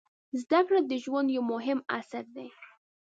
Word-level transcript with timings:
زده 0.41 0.59
کړه 0.67 0.79
د 0.85 0.91
ژوند 1.03 1.27
یو 1.35 1.43
مهم 1.53 1.79
عنصر 1.93 2.25
دی. 2.35 2.49